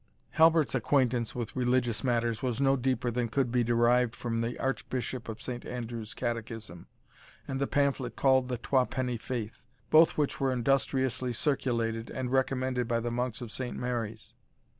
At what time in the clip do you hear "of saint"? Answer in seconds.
5.29-5.63, 13.41-13.77